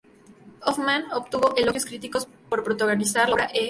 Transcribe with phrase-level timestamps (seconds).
[0.63, 3.59] Hoffman obtuvo elogios críticos por protagonizar la obra "Eh?